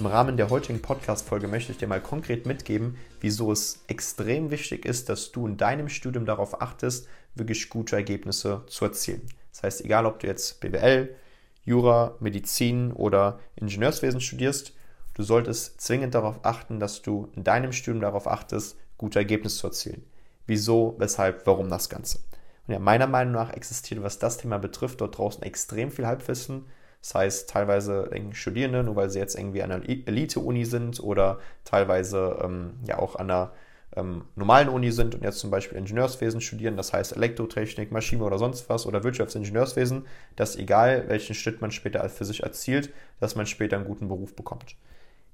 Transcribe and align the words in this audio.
Im 0.00 0.06
Rahmen 0.06 0.36
der 0.36 0.48
heutigen 0.48 0.80
Podcast-Folge 0.80 1.48
möchte 1.48 1.72
ich 1.72 1.78
dir 1.78 1.88
mal 1.88 2.00
konkret 2.00 2.46
mitgeben, 2.46 2.96
wieso 3.20 3.50
es 3.50 3.82
extrem 3.88 4.52
wichtig 4.52 4.84
ist, 4.84 5.08
dass 5.08 5.32
du 5.32 5.44
in 5.44 5.56
deinem 5.56 5.88
Studium 5.88 6.24
darauf 6.24 6.62
achtest, 6.62 7.08
wirklich 7.34 7.68
gute 7.68 7.96
Ergebnisse 7.96 8.62
zu 8.68 8.84
erzielen. 8.84 9.22
Das 9.50 9.64
heißt, 9.64 9.84
egal 9.84 10.06
ob 10.06 10.20
du 10.20 10.28
jetzt 10.28 10.60
BWL, 10.60 11.16
Jura, 11.64 12.14
Medizin 12.20 12.92
oder 12.92 13.40
Ingenieurswesen 13.56 14.20
studierst, 14.20 14.72
du 15.14 15.24
solltest 15.24 15.80
zwingend 15.80 16.14
darauf 16.14 16.44
achten, 16.44 16.78
dass 16.78 17.02
du 17.02 17.32
in 17.34 17.42
deinem 17.42 17.72
Studium 17.72 18.00
darauf 18.00 18.28
achtest, 18.28 18.78
gute 18.98 19.18
Ergebnisse 19.18 19.58
zu 19.58 19.66
erzielen. 19.66 20.04
Wieso, 20.46 20.94
weshalb, 20.98 21.44
warum 21.44 21.68
das 21.70 21.88
Ganze? 21.88 22.20
Und 22.68 22.74
ja, 22.74 22.78
meiner 22.78 23.08
Meinung 23.08 23.34
nach 23.34 23.52
existiert, 23.52 24.00
was 24.04 24.20
das 24.20 24.36
Thema 24.36 24.58
betrifft, 24.58 25.00
dort 25.00 25.18
draußen 25.18 25.42
extrem 25.42 25.90
viel 25.90 26.06
Halbwissen 26.06 26.66
das 27.00 27.14
heißt, 27.14 27.50
teilweise 27.50 28.10
Studierende, 28.32 28.82
nur 28.82 28.96
weil 28.96 29.10
sie 29.10 29.18
jetzt 29.18 29.36
irgendwie 29.36 29.62
an 29.62 29.72
einer 29.72 29.88
Elite-Uni 29.88 30.64
sind 30.64 31.00
oder 31.00 31.38
teilweise 31.64 32.38
ähm, 32.42 32.74
ja 32.86 32.98
auch 32.98 33.16
an 33.16 33.30
einer 33.30 33.52
ähm, 33.96 34.24
normalen 34.36 34.68
Uni 34.68 34.92
sind 34.92 35.14
und 35.14 35.22
jetzt 35.22 35.38
zum 35.38 35.50
Beispiel 35.50 35.78
Ingenieurswesen 35.78 36.40
studieren, 36.40 36.76
das 36.76 36.92
heißt 36.92 37.16
Elektrotechnik, 37.16 37.90
Maschine 37.90 38.22
oder 38.22 38.38
sonst 38.38 38.68
was 38.68 38.86
oder 38.86 39.02
Wirtschaftsingenieurswesen, 39.04 40.06
dass 40.36 40.56
egal 40.56 41.08
welchen 41.08 41.34
Schritt 41.34 41.60
man 41.60 41.70
später 41.70 42.06
für 42.08 42.24
sich 42.24 42.42
erzielt, 42.42 42.90
dass 43.20 43.34
man 43.34 43.46
später 43.46 43.76
einen 43.76 43.86
guten 43.86 44.08
Beruf 44.08 44.34
bekommt. 44.36 44.76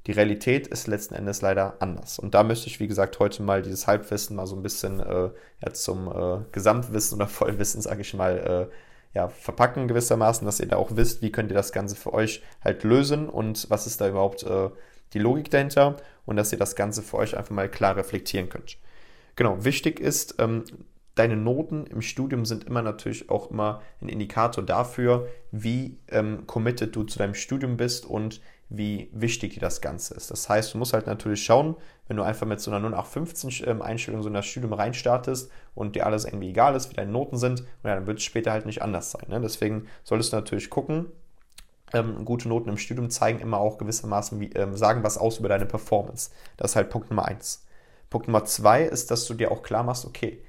Die 0.07 0.13
Realität 0.13 0.67
ist 0.67 0.87
letzten 0.87 1.15
Endes 1.15 1.41
leider 1.41 1.77
anders. 1.81 2.19
Und 2.19 2.35
da 2.35 2.45
möchte 2.45 2.67
ich, 2.67 2.79
wie 2.79 2.89
gesagt, 2.89 3.19
heute 3.21 3.43
mal 3.43 3.63
dieses 3.63 3.87
Halbwissen 3.87 4.37
mal 4.37 4.47
so 4.47 4.55
ein 4.55 4.63
bisschen 4.63 5.01
äh, 5.01 5.31
ja, 5.65 5.73
zum 5.73 6.09
äh, 6.09 6.45
Gesamtwissen 6.53 7.17
oder 7.17 7.27
Vollwissen, 7.29 7.81
sage 7.81 8.03
ich 8.03 8.13
mal, 8.13 8.69
äh, 8.71 8.75
ja, 9.15 9.29
verpacken 9.29 9.89
gewissermaßen, 9.89 10.45
dass 10.45 10.61
ihr 10.61 10.67
da 10.67 10.77
auch 10.77 10.97
wisst, 10.97 11.23
wie 11.23 11.31
könnt 11.31 11.51
ihr 11.51 11.57
das 11.57 11.73
Ganze 11.73 11.97
für 11.97 12.13
euch 12.13 12.43
halt 12.63 12.83
lösen 12.83 13.29
und 13.29 13.71
was 13.71 13.87
ist 13.87 14.01
da 14.01 14.09
überhaupt 14.09 14.43
äh, 14.43 14.71
die 15.13 15.21
Logik 15.21 15.51
dahinter 15.51 15.97
und 16.27 16.37
dass 16.37 16.53
ihr 16.53 16.59
das 16.59 16.75
Ganze 16.75 17.03
für 17.03 17.19
euch 17.19 17.37
einfach 17.37 17.55
mal 17.55 17.69
klar 17.69 17.97
reflektieren 17.97 18.49
könnt. 18.49 18.77
Genau, 19.37 19.65
wichtig 19.65 20.01
ist, 20.01 20.37
ähm, 20.39 20.65
deine 21.15 21.37
Noten 21.37 21.87
im 21.87 22.03
Studium 22.03 22.45
sind 22.45 22.65
immer 22.65 22.83
natürlich 22.83 23.31
auch 23.31 23.51
immer 23.51 23.83
ein 24.01 24.09
Indikator 24.09 24.65
dafür, 24.65 25.29
wie 25.53 25.99
ähm, 26.09 26.47
committed 26.47 26.95
du 26.95 27.05
zu 27.05 27.19
deinem 27.19 27.35
Studium 27.35 27.77
bist 27.77 28.05
und 28.05 28.41
wie 28.69 29.11
wichtig 29.13 29.55
dir 29.55 29.61
das 29.61 29.81
Ganze 29.81 30.15
ist. 30.15 30.31
Das 30.31 30.49
heißt, 30.49 30.75
du 30.75 30.79
musst 30.79 30.93
halt 30.93 31.07
natürlich 31.07 31.45
schauen, 31.45 31.77
wenn 32.09 32.17
du 32.17 32.23
einfach 32.23 32.47
mit 32.47 32.61
so 32.61 32.71
einer 32.71 32.85
0815 32.85 33.67
ähm, 33.67 33.83
so 34.23 34.29
in 34.29 34.35
das 34.35 34.47
Studium 34.47 34.73
reinstartest 34.73 35.51
und 35.75 35.95
dir 35.97 36.07
alles 36.07 36.25
irgendwie 36.25 36.51
egal 36.51 36.75
ist, 36.75 36.91
wie 36.91 36.95
deine 36.95 37.13
Noten 37.13 37.37
sind, 37.37 37.61
ja, 37.85 37.95
dann 37.95 38.07
wird 38.07 38.19
es 38.19 38.25
später 38.25 38.53
halt 38.53 38.67
nicht 38.67 38.83
anders 38.83 39.11
sein. 39.11 39.27
Ne? 39.29 39.41
Deswegen 39.41 39.87
solltest 40.03 40.33
du 40.33 40.37
natürlich 40.37 40.71
gucken, 40.71 41.07
ähm, 41.93 42.25
gute 42.25 42.49
Noten 42.49 42.69
im 42.71 42.79
Studium 42.79 43.11
zeigen 43.11 43.39
immer 43.39 43.59
auch 43.59 43.79
gewissermaßen, 43.79 44.41
wie, 44.41 44.51
ähm, 44.53 44.77
sagen 44.77 45.05
was 45.05 45.19
aus 45.19 45.39
über 45.39 45.49
deine 45.49 45.67
Performance. 45.67 46.31
Das 46.57 46.73
ist 46.73 46.77
halt 46.77 46.91
Punkt 46.91 47.11
Nummer 47.11 47.27
eins. 47.27 47.65
Punkt 48.11 48.27
Nummer 48.27 48.45
zwei 48.45 48.83
ist, 48.83 49.11
dass 49.11 49.27
du 49.27 49.35
dir 49.35 49.53
auch 49.53 49.63
klar 49.63 49.85
machst, 49.85 50.05
okay, 50.05 50.43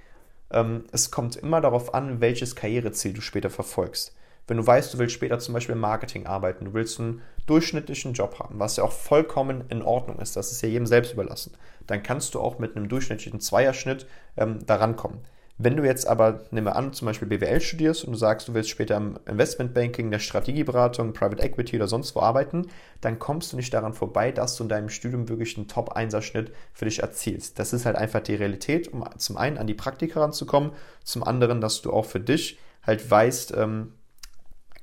es 0.91 1.11
kommt 1.11 1.35
immer 1.35 1.59
darauf 1.59 1.93
an, 1.93 2.21
welches 2.21 2.55
Karriereziel 2.55 3.13
du 3.13 3.21
später 3.21 3.49
verfolgst. 3.49 4.15
Wenn 4.47 4.57
du 4.57 4.65
weißt, 4.65 4.93
du 4.93 4.99
willst 4.99 5.15
später 5.15 5.39
zum 5.39 5.55
Beispiel 5.55 5.73
im 5.73 5.81
Marketing 5.81 6.27
arbeiten, 6.27 6.65
du 6.65 6.73
willst 6.73 6.99
einen 6.99 7.21
durchschnittlichen 7.47 8.13
Job 8.13 8.37
haben, 8.39 8.59
was 8.59 8.75
ja 8.75 8.83
auch 8.83 8.91
vollkommen 8.91 9.63
in 9.69 9.81
Ordnung 9.81 10.19
ist, 10.19 10.35
das 10.35 10.51
ist 10.51 10.61
ja 10.61 10.69
jedem 10.69 10.85
selbst 10.85 11.13
überlassen, 11.13 11.53
dann 11.87 12.03
kannst 12.03 12.35
du 12.35 12.39
auch 12.39 12.59
mit 12.59 12.75
einem 12.75 12.87
durchschnittlichen 12.87 13.39
Zweierschnitt 13.39 14.05
ähm, 14.37 14.63
daran 14.65 14.95
kommen. 14.95 15.19
Wenn 15.57 15.77
du 15.77 15.85
jetzt 15.85 16.05
aber, 16.05 16.43
nehmen 16.51 16.67
wir 16.67 16.75
an, 16.75 16.91
zum 16.91 17.05
Beispiel 17.05 17.29
BWL 17.29 17.61
studierst 17.61 18.03
und 18.03 18.11
du 18.11 18.17
sagst, 18.17 18.49
du 18.49 18.53
willst 18.53 18.69
später 18.69 18.97
im 18.97 19.17
Investmentbanking, 19.25 20.11
der 20.11 20.19
Strategieberatung, 20.19 21.13
Private 21.13 21.41
Equity 21.41 21.77
oder 21.77 21.87
sonst 21.87 22.13
wo 22.13 22.19
arbeiten, 22.19 22.67
dann 22.99 23.19
kommst 23.19 23.53
du 23.53 23.55
nicht 23.55 23.73
daran 23.73 23.93
vorbei, 23.93 24.33
dass 24.33 24.57
du 24.57 24.63
in 24.63 24.69
deinem 24.69 24.89
Studium 24.89 25.29
wirklich 25.29 25.55
einen 25.55 25.69
Top-1er-Schnitt 25.69 26.51
für 26.73 26.83
dich 26.83 26.99
erzielst. 26.99 27.57
Das 27.57 27.71
ist 27.71 27.85
halt 27.85 27.95
einfach 27.95 28.19
die 28.19 28.35
Realität, 28.35 28.91
um 28.91 29.05
zum 29.17 29.37
einen 29.37 29.57
an 29.57 29.67
die 29.67 29.73
Praktika 29.73 30.19
ranzukommen, 30.19 30.71
zum 31.05 31.23
anderen, 31.23 31.61
dass 31.61 31.81
du 31.81 31.93
auch 31.93 32.05
für 32.05 32.19
dich 32.19 32.59
halt 32.83 33.09
weißt, 33.09 33.55
ähm, 33.55 33.93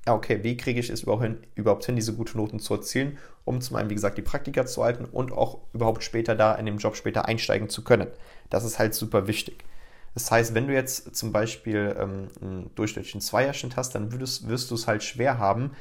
ja, 0.06 0.14
okay, 0.14 0.42
wie 0.42 0.56
kriege 0.56 0.80
ich 0.80 0.88
es 0.88 1.02
überhaupt 1.02 1.22
hin, 1.22 1.38
überhaupt 1.54 1.84
hin, 1.84 1.96
diese 1.96 2.14
guten 2.14 2.38
Noten 2.38 2.60
zu 2.60 2.74
erzielen, 2.74 3.18
um 3.44 3.60
zum 3.60 3.76
einen, 3.76 3.90
wie 3.90 3.94
gesagt, 3.94 4.16
die 4.16 4.22
Praktika 4.22 4.64
zu 4.64 4.82
halten 4.82 5.04
und 5.04 5.32
auch 5.32 5.58
überhaupt 5.74 6.02
später 6.02 6.34
da 6.34 6.54
in 6.54 6.64
dem 6.64 6.78
Job 6.78 6.96
später 6.96 7.26
einsteigen 7.26 7.68
zu 7.68 7.84
können. 7.84 8.08
Das 8.48 8.64
ist 8.64 8.78
halt 8.78 8.94
super 8.94 9.26
wichtig. 9.26 9.64
Das 10.14 10.30
heißt, 10.30 10.54
wenn 10.54 10.66
du 10.66 10.74
jetzt 10.74 11.16
zum 11.16 11.32
Beispiel 11.32 11.96
ähm, 11.98 12.28
einen 12.40 12.74
durchschnittlichen 12.74 13.20
Zweierschnitt 13.20 13.76
hast, 13.76 13.94
dann 13.94 14.12
würdest, 14.12 14.48
wirst 14.48 14.70
du 14.70 14.74
es 14.74 14.86
halt 14.86 15.02
schwer 15.02 15.38
haben, 15.38 15.72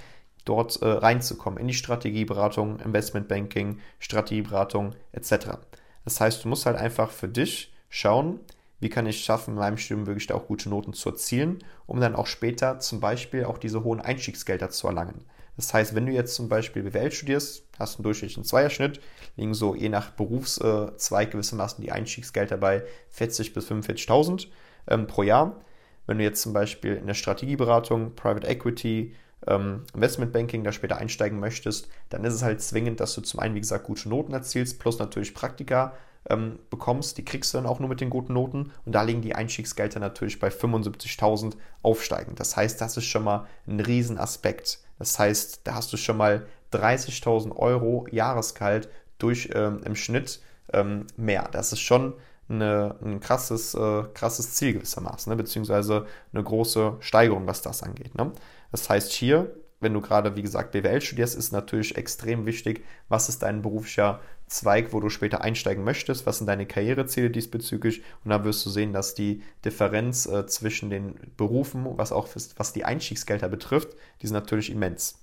dort 0.45 0.81
äh, 0.81 0.87
reinzukommen 0.87 1.59
in 1.59 1.67
die 1.67 1.73
Strategieberatung, 1.73 2.79
Investmentbanking, 2.79 3.79
Strategieberatung 3.99 4.95
etc. 5.11 5.57
Das 6.03 6.19
heißt, 6.19 6.43
du 6.43 6.47
musst 6.47 6.65
halt 6.65 6.77
einfach 6.77 7.11
für 7.11 7.27
dich 7.27 7.73
schauen, 7.89 8.39
wie 8.79 8.89
kann 8.89 9.05
ich 9.05 9.17
es 9.17 9.23
schaffen, 9.23 9.51
in 9.51 9.59
meinem 9.59 9.77
Studium 9.77 10.07
wirklich 10.07 10.27
da 10.27 10.35
auch 10.35 10.47
gute 10.47 10.69
Noten 10.69 10.93
zu 10.93 11.09
erzielen, 11.09 11.59
um 11.85 11.99
dann 11.99 12.15
auch 12.15 12.25
später 12.25 12.79
zum 12.79 12.99
Beispiel 12.99 13.45
auch 13.45 13.59
diese 13.59 13.83
hohen 13.83 14.01
Einstiegsgelder 14.01 14.71
zu 14.71 14.87
erlangen. 14.87 15.25
Das 15.57 15.73
heißt, 15.73 15.95
wenn 15.95 16.05
du 16.05 16.11
jetzt 16.11 16.35
zum 16.35 16.49
Beispiel 16.49 16.83
BWL 16.83 17.11
studierst, 17.11 17.65
hast 17.77 17.97
einen 17.97 18.03
durchschnittlichen 18.03 18.43
Zweierschnitt, 18.43 19.01
liegen 19.35 19.53
so 19.53 19.75
je 19.75 19.89
nach 19.89 20.11
Berufszweig 20.11 21.31
gewissermaßen 21.31 21.83
die 21.83 21.91
Einstiegsgelder 21.91 22.57
bei 22.57 22.83
40.000 23.17 23.53
bis 23.53 23.69
45.000 23.69 24.47
ähm, 24.87 25.07
pro 25.07 25.23
Jahr. 25.23 25.61
Wenn 26.07 26.17
du 26.17 26.23
jetzt 26.23 26.41
zum 26.41 26.53
Beispiel 26.53 26.95
in 26.95 27.07
der 27.07 27.13
Strategieberatung, 27.13 28.15
Private 28.15 28.47
Equity, 28.47 29.15
ähm, 29.47 29.83
Investmentbanking 29.93 30.63
da 30.63 30.71
später 30.71 30.97
einsteigen 30.97 31.39
möchtest, 31.39 31.89
dann 32.09 32.23
ist 32.23 32.33
es 32.33 32.43
halt 32.43 32.61
zwingend, 32.61 32.99
dass 32.99 33.13
du 33.15 33.21
zum 33.21 33.39
einen, 33.39 33.55
wie 33.55 33.61
gesagt, 33.61 33.85
gute 33.85 34.09
Noten 34.09 34.33
erzielst, 34.33 34.79
plus 34.79 34.99
natürlich 34.99 35.33
Praktika 35.33 35.93
ähm, 36.29 36.59
bekommst, 36.69 37.17
die 37.17 37.25
kriegst 37.25 37.53
du 37.53 37.57
dann 37.57 37.65
auch 37.65 37.79
nur 37.79 37.89
mit 37.89 38.01
den 38.01 38.09
guten 38.09 38.33
Noten 38.33 38.71
und 38.85 38.93
da 38.93 39.03
liegen 39.03 39.21
die 39.21 39.35
Einstiegsgelder 39.35 39.99
natürlich 39.99 40.39
bei 40.39 40.49
75.000 40.49 41.55
aufsteigend. 41.81 42.39
Das 42.39 42.55
heißt, 42.55 42.79
das 42.79 42.97
ist 42.97 43.05
schon 43.05 43.23
mal 43.23 43.47
ein 43.67 43.79
Riesenaspekt. 43.79 44.79
Das 44.99 45.17
heißt, 45.17 45.61
da 45.63 45.75
hast 45.75 45.91
du 45.93 45.97
schon 45.97 46.17
mal 46.17 46.45
30.000 46.73 47.55
Euro 47.55 48.07
Jahresgehalt 48.11 48.89
durch 49.17 49.49
ähm, 49.53 49.81
im 49.83 49.95
Schnitt 49.95 50.41
ähm, 50.73 51.07
mehr. 51.17 51.49
Das 51.51 51.73
ist 51.73 51.81
schon 51.81 52.13
eine, 52.49 52.95
ein 53.03 53.19
krasses, 53.19 53.73
äh, 53.73 54.03
krasses 54.13 54.53
Ziel 54.53 54.73
gewissermaßen, 54.73 55.29
ne? 55.31 55.37
beziehungsweise 55.37 56.05
eine 56.33 56.43
große 56.43 56.97
Steigerung, 56.99 57.47
was 57.47 57.61
das 57.61 57.83
angeht. 57.83 58.15
Ne? 58.15 58.31
Das 58.71 58.89
heißt, 58.89 59.11
hier 59.11 59.55
wenn 59.81 59.93
du 59.93 60.01
gerade, 60.01 60.35
wie 60.35 60.41
gesagt, 60.41 60.71
BWL 60.71 61.01
studierst, 61.01 61.35
ist 61.35 61.51
natürlich 61.51 61.97
extrem 61.97 62.45
wichtig, 62.45 62.85
was 63.09 63.29
ist 63.29 63.41
dein 63.41 63.61
beruflicher 63.61 64.21
Zweig, 64.47 64.93
wo 64.93 64.99
du 64.99 65.09
später 65.09 65.41
einsteigen 65.41 65.83
möchtest, 65.83 66.25
was 66.25 66.37
sind 66.37 66.47
deine 66.47 66.65
Karriereziele 66.65 67.29
diesbezüglich 67.29 68.03
und 68.23 68.31
da 68.31 68.43
wirst 68.43 68.65
du 68.65 68.69
sehen, 68.69 68.93
dass 68.93 69.15
die 69.15 69.43
Differenz 69.63 70.25
äh, 70.25 70.45
zwischen 70.45 70.89
den 70.89 71.15
Berufen, 71.37 71.85
was 71.97 72.11
auch 72.11 72.27
was 72.57 72.73
die 72.73 72.83
Einstiegsgelder 72.83 73.49
betrifft, 73.49 73.95
die 74.21 74.27
sind 74.27 74.33
natürlich 74.35 74.69
immens. 74.69 75.19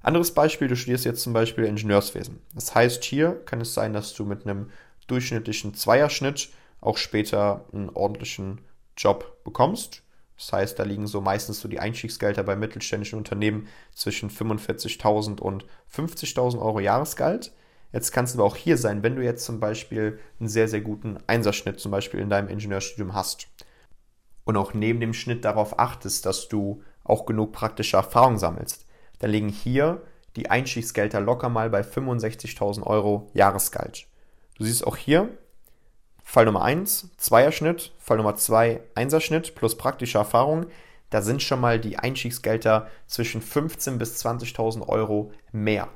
Anderes 0.00 0.32
Beispiel, 0.32 0.68
du 0.68 0.76
studierst 0.76 1.04
jetzt 1.04 1.22
zum 1.22 1.32
Beispiel 1.32 1.64
Ingenieurswesen. 1.64 2.40
Das 2.54 2.74
heißt, 2.74 3.04
hier 3.04 3.32
kann 3.44 3.60
es 3.60 3.74
sein, 3.74 3.92
dass 3.92 4.14
du 4.14 4.24
mit 4.24 4.46
einem 4.46 4.70
durchschnittlichen 5.08 5.74
Zweierschnitt 5.74 6.50
auch 6.80 6.96
später 6.96 7.64
einen 7.72 7.90
ordentlichen 7.90 8.60
Job 8.96 9.42
bekommst. 9.44 10.02
Das 10.38 10.52
heißt, 10.52 10.78
da 10.78 10.84
liegen 10.84 11.06
so 11.06 11.20
meistens 11.20 11.60
so 11.60 11.68
die 11.68 11.80
Einstiegsgelder 11.80 12.44
bei 12.44 12.54
mittelständischen 12.54 13.18
Unternehmen 13.18 13.66
zwischen 13.92 14.30
45.000 14.30 15.40
und 15.40 15.66
50.000 15.92 16.60
Euro 16.60 16.80
Jahresgehalt. 16.80 17.52
Jetzt 17.92 18.12
kann 18.12 18.24
es 18.24 18.34
aber 18.34 18.44
auch 18.44 18.56
hier 18.56 18.76
sein, 18.76 19.02
wenn 19.02 19.16
du 19.16 19.24
jetzt 19.24 19.44
zum 19.44 19.60
Beispiel 19.60 20.20
einen 20.38 20.48
sehr, 20.48 20.68
sehr 20.68 20.80
guten 20.80 21.18
Einsatzschnitt 21.26 21.80
zum 21.80 21.90
Beispiel 21.90 22.20
in 22.20 22.30
deinem 22.30 22.48
Ingenieurstudium 22.48 23.14
hast 23.14 23.48
und 24.44 24.56
auch 24.56 24.74
neben 24.74 25.00
dem 25.00 25.14
Schnitt 25.14 25.44
darauf 25.44 25.78
achtest, 25.78 26.24
dass 26.24 26.48
du 26.48 26.82
auch 27.02 27.26
genug 27.26 27.52
praktische 27.52 27.96
Erfahrung 27.96 28.38
sammelst, 28.38 28.86
dann 29.18 29.30
liegen 29.30 29.48
hier 29.48 30.02
die 30.36 30.50
Einstiegsgelder 30.50 31.20
locker 31.20 31.48
mal 31.48 31.70
bei 31.70 31.80
65.000 31.80 32.84
Euro 32.84 33.30
Jahresgehalt. 33.32 34.06
Du 34.56 34.64
siehst 34.64 34.86
auch 34.86 34.96
hier, 34.96 35.30
Fall 36.30 36.44
Nummer 36.44 36.60
1, 36.60 37.08
Zweierschnitt, 37.16 37.94
Fall 37.98 38.18
Nummer 38.18 38.34
2, 38.36 38.82
Einserschnitt 38.94 39.54
plus 39.54 39.78
praktische 39.78 40.18
Erfahrung. 40.18 40.66
Da 41.08 41.22
sind 41.22 41.42
schon 41.42 41.58
mal 41.58 41.80
die 41.80 41.98
Einstiegsgelder 41.98 42.88
zwischen 43.06 43.40
15.000 43.40 43.96
bis 43.96 44.22
20.000 44.26 44.86
Euro 44.86 45.32
mehr. 45.52 45.84
Und 45.84 45.90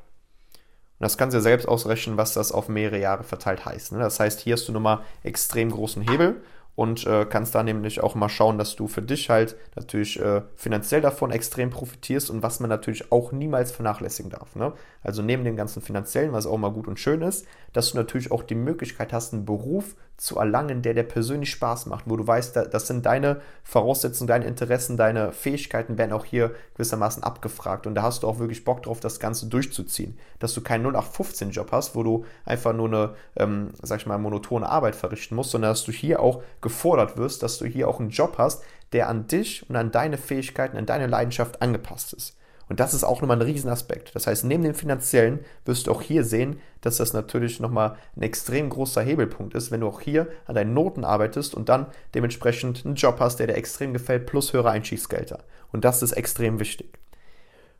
das 1.00 1.18
kannst 1.18 1.34
du 1.34 1.36
ja 1.36 1.42
selbst 1.42 1.68
ausrechnen, 1.68 2.16
was 2.16 2.32
das 2.32 2.50
auf 2.50 2.70
mehrere 2.70 2.98
Jahre 2.98 3.24
verteilt 3.24 3.66
heißt. 3.66 3.92
Ne? 3.92 3.98
Das 3.98 4.20
heißt, 4.20 4.40
hier 4.40 4.54
hast 4.54 4.66
du 4.66 4.72
nochmal 4.72 5.00
extrem 5.22 5.70
großen 5.70 6.08
Hebel 6.08 6.42
und 6.74 7.06
äh, 7.06 7.26
kannst 7.28 7.54
da 7.54 7.62
nämlich 7.62 8.02
auch 8.02 8.14
mal 8.14 8.28
schauen, 8.28 8.56
dass 8.56 8.76
du 8.76 8.88
für 8.88 9.02
dich 9.02 9.28
halt 9.28 9.56
natürlich 9.76 10.18
äh, 10.20 10.42
finanziell 10.56 11.02
davon 11.02 11.30
extrem 11.30 11.70
profitierst 11.70 12.30
und 12.30 12.42
was 12.42 12.60
man 12.60 12.70
natürlich 12.70 13.12
auch 13.12 13.32
niemals 13.32 13.72
vernachlässigen 13.72 14.30
darf. 14.30 14.56
Ne? 14.56 14.72
Also 15.02 15.22
neben 15.22 15.44
dem 15.44 15.56
ganzen 15.56 15.82
finanziellen, 15.82 16.32
was 16.32 16.46
auch 16.46 16.56
mal 16.56 16.72
gut 16.72 16.88
und 16.88 16.98
schön 16.98 17.22
ist, 17.22 17.46
dass 17.72 17.90
du 17.90 17.98
natürlich 17.98 18.30
auch 18.30 18.42
die 18.42 18.54
Möglichkeit 18.54 19.12
hast, 19.12 19.32
einen 19.32 19.44
Beruf 19.44 19.96
zu 20.16 20.38
erlangen, 20.38 20.82
der 20.82 20.94
dir 20.94 21.02
persönlich 21.02 21.50
Spaß 21.50 21.86
macht, 21.86 22.04
wo 22.06 22.16
du 22.16 22.24
weißt, 22.24 22.54
das 22.54 22.86
sind 22.86 23.04
deine 23.06 23.40
Voraussetzungen, 23.64 24.28
deine 24.28 24.44
Interessen, 24.44 24.96
deine 24.96 25.32
Fähigkeiten 25.32 25.98
werden 25.98 26.12
auch 26.12 26.24
hier 26.24 26.54
gewissermaßen 26.74 27.24
abgefragt 27.24 27.86
und 27.86 27.96
da 27.96 28.02
hast 28.02 28.22
du 28.22 28.28
auch 28.28 28.38
wirklich 28.38 28.64
Bock 28.64 28.84
drauf, 28.84 29.00
das 29.00 29.18
Ganze 29.18 29.46
durchzuziehen, 29.46 30.16
dass 30.38 30.54
du 30.54 30.60
keinen 30.60 30.86
0815-Job 30.86 31.72
hast, 31.72 31.96
wo 31.96 32.04
du 32.04 32.24
einfach 32.44 32.72
nur 32.72 32.86
eine, 32.86 33.14
ähm, 33.36 33.70
sag 33.82 34.00
ich 34.00 34.06
mal, 34.06 34.18
monotone 34.18 34.68
Arbeit 34.68 34.94
verrichten 34.94 35.34
musst, 35.34 35.50
sondern 35.50 35.72
dass 35.72 35.84
du 35.84 35.90
hier 35.90 36.20
auch 36.20 36.42
gefordert 36.62 37.16
wirst, 37.16 37.42
dass 37.42 37.58
du 37.58 37.66
hier 37.66 37.88
auch 37.88 38.00
einen 38.00 38.10
Job 38.10 38.36
hast, 38.38 38.62
der 38.92 39.08
an 39.08 39.26
dich 39.26 39.68
und 39.68 39.76
an 39.76 39.90
deine 39.90 40.18
Fähigkeiten, 40.18 40.76
an 40.76 40.86
deine 40.86 41.06
Leidenschaft 41.06 41.60
angepasst 41.60 42.12
ist. 42.12 42.36
Und 42.68 42.80
das 42.80 42.94
ist 42.94 43.04
auch 43.04 43.20
nochmal 43.20 43.36
ein 43.36 43.42
Riesenaspekt. 43.42 44.14
Das 44.14 44.26
heißt, 44.26 44.44
neben 44.44 44.62
dem 44.62 44.74
finanziellen 44.74 45.40
wirst 45.66 45.86
du 45.86 45.90
auch 45.90 46.00
hier 46.00 46.24
sehen, 46.24 46.58
dass 46.80 46.96
das 46.96 47.12
natürlich 47.12 47.60
nochmal 47.60 47.96
ein 48.16 48.22
extrem 48.22 48.70
großer 48.70 49.02
Hebelpunkt 49.02 49.54
ist, 49.54 49.70
wenn 49.70 49.80
du 49.80 49.88
auch 49.88 50.00
hier 50.00 50.28
an 50.46 50.54
deinen 50.54 50.72
Noten 50.72 51.04
arbeitest 51.04 51.54
und 51.54 51.68
dann 51.68 51.86
dementsprechend 52.14 52.86
einen 52.86 52.94
Job 52.94 53.16
hast, 53.20 53.40
der 53.40 53.48
dir 53.48 53.56
extrem 53.56 53.92
gefällt, 53.92 54.26
plus 54.26 54.54
höhere 54.54 54.70
Einstiegsgelder. 54.70 55.40
Und 55.70 55.84
das 55.84 56.02
ist 56.02 56.12
extrem 56.12 56.60
wichtig. 56.60 56.98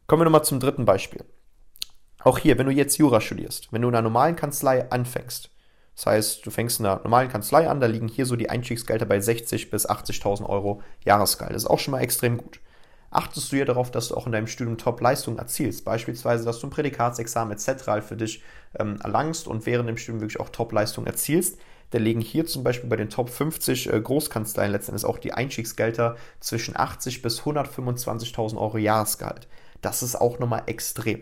Kommen 0.06 0.20
wir 0.20 0.24
nochmal 0.24 0.44
zum 0.44 0.60
dritten 0.60 0.84
Beispiel. 0.84 1.24
Auch 2.22 2.38
hier, 2.38 2.58
wenn 2.58 2.66
du 2.66 2.72
jetzt 2.72 2.98
Jura 2.98 3.20
studierst, 3.20 3.72
wenn 3.72 3.82
du 3.82 3.88
in 3.88 3.94
einer 3.94 4.02
normalen 4.02 4.36
Kanzlei 4.36 4.90
anfängst, 4.90 5.51
das 5.94 6.06
heißt, 6.06 6.46
du 6.46 6.50
fängst 6.50 6.80
in 6.80 6.86
einer 6.86 7.00
normalen 7.02 7.28
Kanzlei 7.28 7.68
an, 7.68 7.80
da 7.80 7.86
liegen 7.86 8.08
hier 8.08 8.26
so 8.26 8.36
die 8.36 8.50
Einstiegsgelder 8.50 9.06
bei 9.06 9.18
60.000 9.18 9.70
bis 9.70 9.88
80.000 9.88 10.48
Euro 10.48 10.82
Jahresgehalt. 11.04 11.54
Das 11.54 11.64
ist 11.64 11.70
auch 11.70 11.78
schon 11.78 11.92
mal 11.92 12.00
extrem 12.00 12.38
gut 12.38 12.60
achtest 13.12 13.52
du 13.52 13.56
ja 13.56 13.64
darauf, 13.64 13.90
dass 13.90 14.08
du 14.08 14.16
auch 14.16 14.26
in 14.26 14.32
deinem 14.32 14.46
Studium 14.46 14.78
Top-Leistungen 14.78 15.38
erzielst. 15.38 15.84
Beispielsweise, 15.84 16.44
dass 16.44 16.58
du 16.58 16.66
ein 16.66 16.70
Prädikatsexamen 16.70 17.56
etc. 17.56 18.04
für 18.06 18.16
dich 18.16 18.42
ähm, 18.78 18.98
erlangst 19.02 19.46
und 19.46 19.66
während 19.66 19.88
dem 19.88 19.98
Studium 19.98 20.22
wirklich 20.22 20.40
auch 20.40 20.48
Top-Leistungen 20.48 21.06
erzielst. 21.06 21.58
Da 21.90 21.98
liegen 21.98 22.22
hier 22.22 22.46
zum 22.46 22.64
Beispiel 22.64 22.88
bei 22.88 22.96
den 22.96 23.10
Top 23.10 23.28
50 23.28 23.92
äh, 23.92 24.00
Großkanzleien 24.00 24.72
letztendlich 24.72 25.04
auch 25.04 25.18
die 25.18 25.34
Einstiegsgelder 25.34 26.16
zwischen 26.40 26.74
80 26.74 27.20
bis 27.20 27.42
125.000 27.42 28.56
Euro 28.56 28.78
Jahresgehalt. 28.78 29.46
Das 29.82 30.02
ist 30.02 30.16
auch 30.16 30.38
nochmal 30.38 30.62
extrem. 30.66 31.20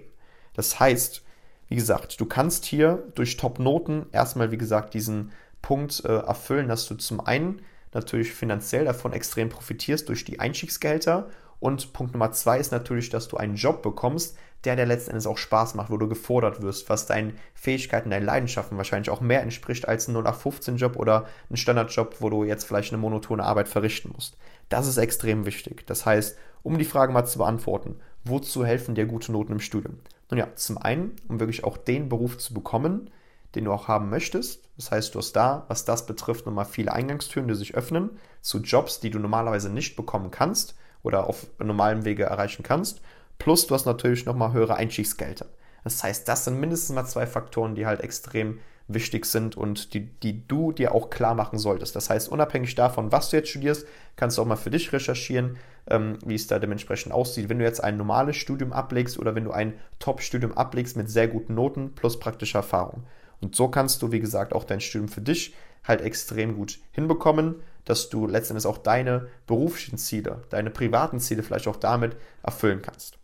Das 0.55 0.79
heißt, 0.79 1.25
wie 1.71 1.77
gesagt, 1.77 2.21
du 2.21 2.27
kannst 2.27 2.65
hier 2.65 3.05
durch 3.15 3.37
Top-Noten 3.37 4.07
erstmal, 4.11 4.51
wie 4.51 4.59
gesagt, 4.59 4.93
diesen 4.93 5.31
Punkt 5.63 6.05
äh, 6.05 6.09
erfüllen, 6.09 6.69
dass 6.69 6.87
du 6.89 6.97
zum 6.97 7.21
einen 7.21 7.63
natürlich 7.95 8.33
finanziell 8.33 8.85
davon 8.85 9.13
extrem 9.13 9.49
profitierst 9.49 10.09
durch 10.09 10.25
die 10.25 10.41
Einstiegsgelder 10.41 11.29
und 11.61 11.93
Punkt 11.93 12.13
Nummer 12.13 12.33
zwei 12.33 12.59
ist 12.59 12.73
natürlich, 12.73 13.11
dass 13.11 13.29
du 13.29 13.37
einen 13.37 13.55
Job 13.55 13.83
bekommst, 13.83 14.37
der 14.65 14.75
dir 14.77 14.85
letzten 14.85 15.11
Endes 15.11 15.27
auch 15.27 15.39
Spaß 15.39 15.75
macht, 15.75 15.91
wo 15.91 15.97
du 15.97 16.09
gefordert 16.09 16.61
wirst, 16.61 16.89
was 16.89 17.07
deinen 17.07 17.39
Fähigkeiten, 17.55 18.11
deinen 18.11 18.27
Leidenschaften 18.27 18.77
wahrscheinlich 18.77 19.11
auch 19.11 19.21
mehr 19.21 19.43
entspricht 19.43 19.87
als 19.87 20.09
ein 20.09 20.17
0815-Job 20.17 20.97
oder 20.97 21.27
ein 21.51 21.57
Standardjob, 21.57 22.17
wo 22.21 22.31
du 22.31 22.45
jetzt 22.45 22.65
vielleicht 22.65 22.93
eine 22.93 23.01
monotone 23.01 23.45
Arbeit 23.45 23.69
verrichten 23.69 24.11
musst. 24.13 24.37
Das 24.71 24.89
ist 24.89 24.97
extrem 24.97 25.47
wichtig. 25.47 25.87
Das 25.87 26.05
heißt, 26.05 26.37
um 26.63 26.79
die 26.79 26.85
Frage 26.85 27.13
mal 27.13 27.27
zu 27.27 27.39
beantworten, 27.39 28.01
wozu 28.25 28.65
helfen 28.65 28.95
dir 28.95 29.07
gute 29.07 29.31
Noten 29.31 29.53
im 29.53 29.61
Studium? 29.61 29.99
Nun 30.31 30.39
ja, 30.39 30.55
zum 30.55 30.79
einen, 30.79 31.17
um 31.29 31.41
wirklich 31.41 31.65
auch 31.65 31.77
den 31.77 32.09
Beruf 32.09 32.39
zu 32.39 32.55
bekommen, 32.55 33.11
den 33.55 33.65
du 33.65 33.73
auch 33.73 33.89
haben 33.89 34.11
möchtest. 34.11 34.69
Das 34.77 34.91
heißt, 34.91 35.15
du 35.15 35.19
hast 35.19 35.33
da, 35.33 35.65
was 35.69 35.85
das 35.85 36.07
betrifft, 36.07 36.47
nochmal 36.47 36.65
viele 36.65 36.93
Eingangstüren, 36.93 37.49
die 37.49 37.55
sich 37.55 37.75
öffnen 37.75 38.11
zu 38.41 38.59
Jobs, 38.59 39.01
die 39.01 39.11
du 39.11 39.19
normalerweise 39.19 39.71
nicht 39.71 39.97
bekommen 39.97 40.31
kannst 40.31 40.77
oder 41.03 41.27
auf 41.27 41.47
normalem 41.59 42.05
Wege 42.05 42.25
erreichen 42.25 42.63
kannst. 42.63 43.01
Plus 43.39 43.67
du 43.67 43.75
hast 43.75 43.87
natürlich 43.87 44.27
nochmal 44.27 44.53
höhere 44.53 44.77
Einstiegsgelder. 44.77 45.47
Das 45.83 46.03
heißt, 46.03 46.29
das 46.29 46.45
sind 46.45 46.61
mindestens 46.61 46.95
mal 46.95 47.07
zwei 47.07 47.27
Faktoren, 47.27 47.75
die 47.75 47.87
halt 47.87 48.01
extrem 48.01 48.61
wichtig 48.95 49.27
sind 49.27 49.57
und 49.57 49.95
die, 49.95 50.07
die 50.07 50.47
du 50.47 50.73
dir 50.73 50.95
auch 50.95 51.11
klar 51.11 51.35
machen 51.35 51.59
solltest. 51.59 51.97
Das 51.97 52.11
heißt, 52.11 52.29
unabhängig 52.29 52.75
davon, 52.75 53.13
was 53.13 53.31
du 53.31 53.37
jetzt 53.37 53.51
studierst, 53.51 53.87
kannst 54.17 54.39
du 54.39 54.43
auch 54.43 54.47
mal 54.47 54.57
für 54.57 54.71
dich 54.71 54.93
recherchieren, 54.93 55.57
ähm, 55.89 56.19
wie 56.25 56.35
es 56.35 56.47
da 56.47 56.59
dementsprechend 56.59 57.13
aussieht. 57.13 57.49
Wenn 57.49 57.59
du 57.59 57.65
jetzt 57.65 57.83
ein 57.83 57.97
normales 57.97 58.37
Studium 58.37 58.73
ablegst 58.73 59.19
oder 59.19 59.35
wenn 59.35 59.45
du 59.45 59.53
ein 59.53 59.75
Top-Studium 59.99 60.53
ablegst 60.53 60.97
mit 60.97 61.11
sehr 61.11 61.29
guten 61.29 61.55
Noten 61.55 61.95
plus 61.95 62.19
praktischer 62.19 62.61
Erfahrung. 62.61 63.05
Und 63.41 63.55
so 63.57 63.69
kannst 63.69 64.03
du, 64.03 64.13
wie 64.13 64.21
gesagt, 64.21 64.53
auch 64.53 64.65
dein 64.65 64.81
Studium 64.81 65.09
für 65.09 65.23
dich 65.23 65.55
halt 65.85 66.03
extrem 66.03 66.57
gut 66.57 66.79
hinbekommen 66.93 67.57
dass 67.85 68.09
du 68.09 68.27
letztendlich 68.27 68.67
auch 68.67 68.79
deine 68.79 69.29
beruflichen 69.47 69.99
Ziele, 69.99 70.43
deine 70.51 70.71
privaten 70.71 71.21
Ziele 71.21 71.43
vielleicht 71.43 71.69
auch 71.69 71.77
damit 71.77 72.17
erfüllen 72.43 72.83
kannst. 72.83 73.19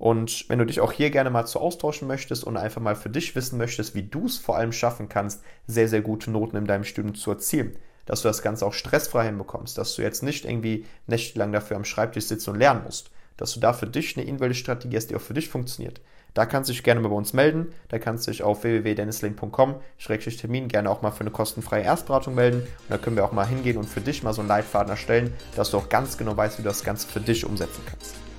Und 0.00 0.48
wenn 0.48 0.58
du 0.58 0.64
dich 0.64 0.80
auch 0.80 0.92
hier 0.92 1.10
gerne 1.10 1.28
mal 1.28 1.44
zu 1.44 1.60
austauschen 1.60 2.08
möchtest 2.08 2.44
und 2.44 2.56
einfach 2.56 2.80
mal 2.80 2.96
für 2.96 3.10
dich 3.10 3.36
wissen 3.36 3.58
möchtest, 3.58 3.94
wie 3.94 4.02
du 4.02 4.24
es 4.24 4.38
vor 4.38 4.56
allem 4.56 4.72
schaffen 4.72 5.10
kannst, 5.10 5.42
sehr, 5.66 5.88
sehr 5.88 6.00
gute 6.00 6.30
Noten 6.30 6.56
in 6.56 6.64
deinem 6.64 6.84
Studium 6.84 7.14
zu 7.14 7.30
erzielen, 7.30 7.76
dass 8.06 8.22
du 8.22 8.28
das 8.28 8.40
Ganze 8.40 8.64
auch 8.64 8.72
stressfrei 8.72 9.26
hinbekommst, 9.26 9.76
dass 9.76 9.94
du 9.94 10.00
jetzt 10.00 10.22
nicht 10.22 10.46
irgendwie 10.46 10.86
nächtelang 11.06 11.52
dafür 11.52 11.76
am 11.76 11.84
Schreibtisch 11.84 12.24
sitzt 12.24 12.48
und 12.48 12.58
lernen 12.58 12.84
musst, 12.84 13.10
dass 13.36 13.52
du 13.52 13.60
da 13.60 13.74
für 13.74 13.86
dich 13.86 14.16
eine 14.16 14.24
individuelle 14.24 14.54
Strategie 14.54 14.96
hast, 14.96 15.10
die 15.10 15.16
auch 15.16 15.20
für 15.20 15.34
dich 15.34 15.50
funktioniert, 15.50 16.00
da 16.34 16.46
kannst 16.46 16.70
du 16.70 16.72
dich 16.72 16.82
gerne 16.82 17.00
mal 17.00 17.08
bei 17.08 17.14
uns 17.14 17.32
melden. 17.32 17.72
Da 17.88 17.98
kannst 17.98 18.26
du 18.26 18.30
dich 18.30 18.42
auf 18.42 18.62
www.dennislink.com-termin 18.62 20.68
gerne 20.68 20.88
auch 20.88 21.02
mal 21.02 21.10
für 21.10 21.22
eine 21.22 21.30
kostenfreie 21.30 21.82
Erstberatung 21.82 22.34
melden. 22.34 22.60
Und 22.60 22.68
da 22.88 22.96
können 22.98 23.16
wir 23.16 23.24
auch 23.24 23.32
mal 23.32 23.46
hingehen 23.46 23.76
und 23.76 23.88
für 23.88 24.00
dich 24.00 24.22
mal 24.22 24.32
so 24.32 24.40
einen 24.40 24.48
Leitfaden 24.48 24.90
erstellen, 24.90 25.34
dass 25.56 25.70
du 25.70 25.78
auch 25.78 25.88
ganz 25.88 26.16
genau 26.16 26.36
weißt, 26.36 26.58
wie 26.58 26.62
du 26.62 26.68
das 26.68 26.84
Ganze 26.84 27.08
für 27.08 27.20
dich 27.20 27.44
umsetzen 27.44 27.82
kannst. 27.86 28.29